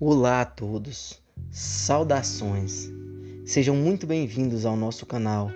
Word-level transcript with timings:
Olá 0.00 0.40
a 0.40 0.44
todos, 0.44 1.22
saudações, 1.52 2.90
sejam 3.46 3.76
muito 3.76 4.08
bem-vindos 4.08 4.66
ao 4.66 4.76
nosso 4.76 5.06
canal 5.06 5.52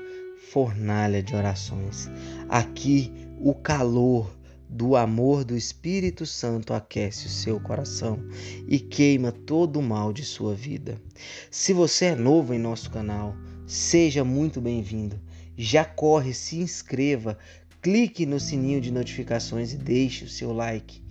Fornalha 0.52 1.20
de 1.20 1.34
Orações. 1.34 2.08
Aqui 2.48 3.12
o 3.40 3.52
calor 3.52 4.32
do 4.68 4.94
amor 4.94 5.44
do 5.44 5.56
Espírito 5.56 6.24
Santo 6.24 6.72
aquece 6.72 7.26
o 7.26 7.28
seu 7.28 7.58
coração 7.58 8.20
e 8.68 8.78
queima 8.78 9.32
todo 9.32 9.80
o 9.80 9.82
mal 9.82 10.12
de 10.12 10.24
sua 10.24 10.54
vida. 10.54 11.02
Se 11.50 11.72
você 11.72 12.04
é 12.04 12.14
novo 12.14 12.54
em 12.54 12.60
nosso 12.60 12.92
canal, 12.92 13.34
seja 13.66 14.22
muito 14.22 14.60
bem-vindo. 14.60 15.20
Já 15.56 15.84
corre, 15.84 16.32
se 16.32 16.58
inscreva, 16.58 17.36
clique 17.82 18.24
no 18.24 18.38
sininho 18.38 18.80
de 18.80 18.92
notificações 18.92 19.72
e 19.72 19.76
deixe 19.76 20.24
o 20.24 20.28
seu 20.28 20.52
like. 20.52 21.02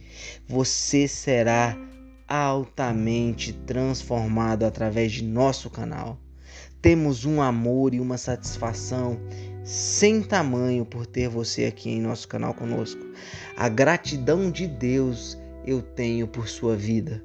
Você 0.48 1.10
será 1.10 1.78
altamente 2.28 3.54
transformado 3.54 4.64
através 4.64 5.12
de 5.12 5.24
nosso 5.24 5.70
canal. 5.70 6.20
Temos 6.82 7.26
um 7.26 7.42
amor 7.42 7.94
e 7.94 8.00
uma 8.00 8.18
satisfação 8.18 9.20
sem 9.64 10.22
tamanho 10.22 10.86
por 10.86 11.06
ter 11.06 11.28
você 11.28 11.66
aqui 11.66 11.90
em 11.90 12.02
nosso 12.02 12.28
canal 12.28 12.54
conosco. 12.54 13.02
A 13.56 13.68
gratidão 13.68 14.52
de 14.52 14.68
Deus 14.68 15.38
eu 15.66 15.82
tenho 15.82 16.28
por 16.28 16.48
sua 16.48 16.76
vida. 16.76 17.24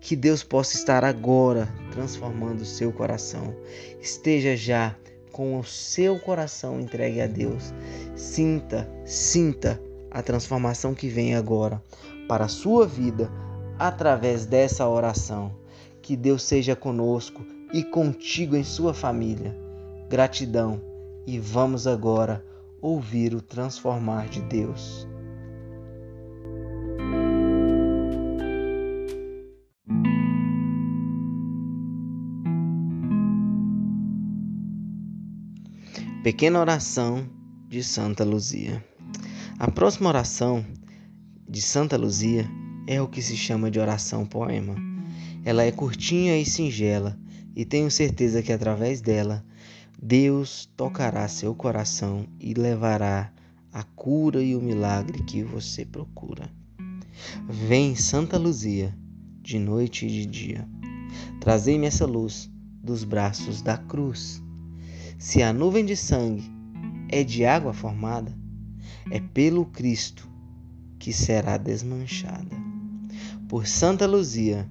Que 0.00 0.16
Deus 0.16 0.42
possa 0.42 0.76
estar 0.76 1.04
agora 1.04 1.68
transformando 1.92 2.62
o 2.62 2.66
seu 2.66 2.92
coração. 2.92 3.54
Esteja 4.00 4.56
já 4.56 4.96
com 5.30 5.58
o 5.58 5.64
seu 5.64 6.18
coração 6.18 6.80
entregue 6.80 7.20
a 7.20 7.26
Deus. 7.26 7.72
Sinta, 8.16 8.90
sinta 9.04 9.80
a 10.10 10.22
transformação 10.22 10.94
que 10.94 11.08
vem 11.08 11.34
agora 11.34 11.82
para 12.28 12.44
a 12.44 12.48
sua 12.48 12.86
vida 12.86 13.30
através 13.78 14.46
dessa 14.46 14.88
oração. 14.88 15.52
Que 16.00 16.16
Deus 16.16 16.42
seja 16.42 16.74
conosco 16.74 17.44
e 17.72 17.82
contigo 17.82 18.56
em 18.56 18.64
sua 18.64 18.92
família. 18.92 19.56
Gratidão 20.08 20.80
e 21.26 21.38
vamos 21.38 21.86
agora 21.86 22.44
ouvir 22.80 23.34
o 23.34 23.40
transformar 23.40 24.28
de 24.28 24.42
Deus. 24.42 25.06
Pequena 36.22 36.60
oração 36.60 37.28
de 37.68 37.82
Santa 37.82 38.24
Luzia. 38.24 38.84
A 39.58 39.70
próxima 39.70 40.08
oração 40.08 40.64
de 41.48 41.60
Santa 41.60 41.96
Luzia 41.96 42.48
é 42.86 43.00
o 43.00 43.08
que 43.08 43.22
se 43.22 43.36
chama 43.36 43.70
de 43.70 43.78
oração 43.78 44.26
poema. 44.26 44.74
Ela 45.44 45.64
é 45.64 45.72
curtinha 45.72 46.38
e 46.38 46.44
singela, 46.44 47.18
e 47.54 47.64
tenho 47.64 47.90
certeza 47.90 48.42
que 48.42 48.52
através 48.52 49.00
dela 49.00 49.44
Deus 50.00 50.68
tocará 50.76 51.28
seu 51.28 51.54
coração 51.54 52.26
e 52.40 52.54
levará 52.54 53.32
a 53.72 53.82
cura 53.82 54.42
e 54.42 54.56
o 54.56 54.60
milagre 54.60 55.22
que 55.22 55.42
você 55.42 55.84
procura. 55.84 56.50
Vem, 57.48 57.94
Santa 57.94 58.38
Luzia, 58.38 58.96
de 59.40 59.58
noite 59.58 60.06
e 60.06 60.08
de 60.08 60.26
dia, 60.26 60.68
trazei-me 61.40 61.86
essa 61.86 62.06
luz 62.06 62.50
dos 62.82 63.04
braços 63.04 63.62
da 63.62 63.76
cruz. 63.78 64.42
Se 65.18 65.42
a 65.42 65.52
nuvem 65.52 65.84
de 65.84 65.96
sangue 65.96 66.50
é 67.08 67.22
de 67.22 67.44
água 67.44 67.72
formada, 67.72 68.36
é 69.10 69.20
pelo 69.20 69.66
Cristo 69.66 70.28
que 70.98 71.12
será 71.12 71.56
desmanchada. 71.56 72.61
Por 73.52 73.66
Santa 73.66 74.06
Luzia, 74.06 74.66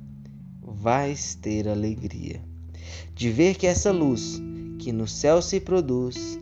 vais 0.59 1.35
ter 1.35 1.67
alegria 1.67 2.41
de 3.13 3.29
ver 3.29 3.53
que 3.53 3.67
essa 3.67 3.91
luz 3.91 4.41
que 4.79 4.91
no 4.91 5.07
céu 5.07 5.39
se 5.39 5.59
produz 5.59 6.39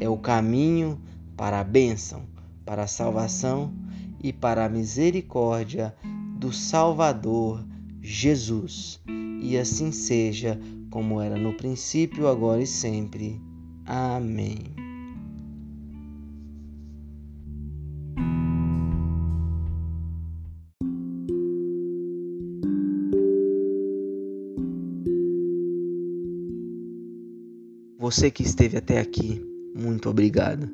é 0.00 0.08
o 0.08 0.16
caminho 0.16 1.00
para 1.36 1.60
a 1.60 1.62
bênção, 1.62 2.24
para 2.64 2.82
a 2.82 2.88
salvação 2.88 3.72
e 4.20 4.32
para 4.32 4.64
a 4.64 4.68
misericórdia 4.68 5.94
do 6.40 6.52
Salvador 6.52 7.64
Jesus. 8.02 9.00
E 9.40 9.56
assim 9.56 9.92
seja, 9.92 10.60
como 10.90 11.20
era 11.20 11.38
no 11.38 11.52
princípio, 11.52 12.26
agora 12.26 12.60
e 12.60 12.66
sempre. 12.66 13.40
Amém. 13.84 14.85
Você 27.98 28.30
que 28.30 28.42
esteve 28.42 28.76
até 28.76 28.98
aqui, 29.00 29.42
muito 29.74 30.10
obrigado. 30.10 30.68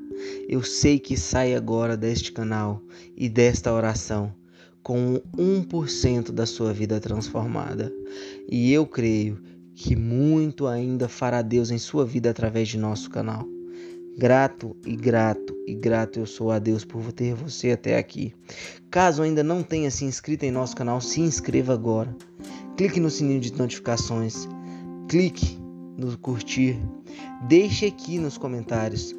Eu 0.49 0.61
sei 0.63 0.99
que 0.99 1.17
sai 1.17 1.55
agora 1.55 1.97
deste 1.97 2.33
canal 2.33 2.83
e 3.17 3.29
desta 3.29 3.73
oração 3.73 4.35
com 4.83 5.23
1% 5.39 6.33
da 6.33 6.45
sua 6.47 6.73
vida 6.73 6.99
transformada. 6.99 7.93
E 8.51 8.73
eu 8.73 8.85
creio 8.85 9.41
que 9.73 9.95
muito 9.95 10.67
ainda 10.67 11.09
fará 11.09 11.43
Deus 11.43 11.71
em 11.71 11.79
sua 11.79 12.05
vida 12.05 12.29
através 12.31 12.69
de 12.69 12.77
nosso 12.77 13.09
canal. 13.09 13.47
Grato 14.19 14.77
e 14.85 14.97
grato 14.97 15.57
e 15.65 15.75
grato 15.75 16.19
eu 16.19 16.27
sou 16.27 16.51
a 16.51 16.59
Deus 16.59 16.85
por 16.85 17.13
ter 17.13 17.35
você 17.35 17.71
até 17.71 17.97
aqui. 17.97 18.35
Caso 18.91 19.23
ainda 19.23 19.45
não 19.45 19.63
tenha 19.63 19.93
se 19.93 20.05
inscrito 20.05 20.45
em 20.45 20.51
nosso 20.51 20.75
canal, 20.75 21.01
se 21.01 21.21
inscreva 21.21 21.73
agora. 21.73 22.15
Clique 22.77 22.99
no 22.99 23.09
sininho 23.09 23.41
de 23.41 23.53
notificações. 23.57 24.49
Clique 25.09 25.62
no 26.07 26.19
curtir. 26.19 26.79
Deixe 27.49 27.87
aqui 27.87 28.19
nos 28.19 28.37
comentários 28.37 29.15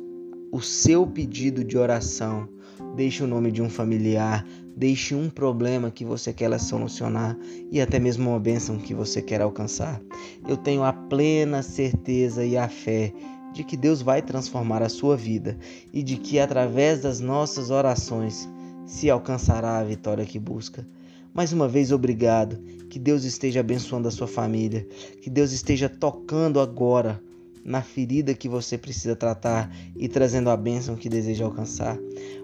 o 0.51 0.61
seu 0.61 1.07
pedido 1.07 1.63
de 1.63 1.77
oração. 1.77 2.47
Deixe 2.95 3.23
o 3.23 3.27
nome 3.27 3.51
de 3.51 3.61
um 3.61 3.69
familiar, 3.69 4.45
deixe 4.75 5.15
um 5.15 5.29
problema 5.29 5.89
que 5.89 6.03
você 6.05 6.33
quer 6.33 6.59
solucionar 6.59 7.37
e 7.71 7.79
até 7.79 7.99
mesmo 7.99 8.29
uma 8.29 8.39
bênção 8.39 8.77
que 8.77 8.93
você 8.93 9.21
quer 9.21 9.41
alcançar. 9.41 10.01
Eu 10.47 10.57
tenho 10.57 10.83
a 10.83 10.93
plena 10.93 11.63
certeza 11.63 12.45
e 12.45 12.57
a 12.57 12.67
fé 12.67 13.13
de 13.53 13.63
que 13.63 13.77
Deus 13.77 14.01
vai 14.01 14.21
transformar 14.21 14.81
a 14.81 14.89
sua 14.89 15.15
vida 15.15 15.57
e 15.91 16.03
de 16.03 16.17
que 16.17 16.39
através 16.39 17.01
das 17.01 17.19
nossas 17.19 17.69
orações 17.69 18.49
se 18.85 19.09
alcançará 19.09 19.77
a 19.77 19.83
vitória 19.83 20.25
que 20.25 20.39
busca. 20.39 20.85
Mais 21.33 21.51
uma 21.51 21.67
vez, 21.67 21.91
obrigado. 21.91 22.57
Que 22.89 22.99
Deus 22.99 23.23
esteja 23.23 23.61
abençoando 23.61 24.07
a 24.07 24.11
sua 24.11 24.27
família. 24.27 24.87
Que 25.21 25.29
Deus 25.29 25.51
esteja 25.51 25.89
tocando 25.89 26.59
agora 26.59 27.21
na 27.65 27.81
ferida 27.81 28.33
que 28.33 28.47
você 28.47 28.77
precisa 28.77 29.15
tratar 29.15 29.73
e 29.95 30.07
trazendo 30.07 30.49
a 30.49 30.57
bênção 30.57 30.95
que 30.95 31.09
deseja 31.09 31.45
alcançar. 31.45 31.97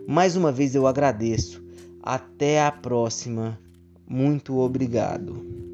Mais 0.08 0.36
uma 0.36 0.52
vez 0.52 0.74
eu 0.74 0.88
agradeço. 0.88 1.64
Até 2.02 2.64
a 2.64 2.72
próxima. 2.72 3.60
Muito 4.08 4.58
obrigado. 4.58 5.69